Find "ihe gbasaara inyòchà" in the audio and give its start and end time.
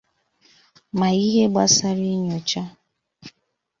1.27-2.63